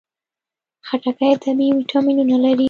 [0.87, 2.59] خټکی طبیعي ویټامینونه لري.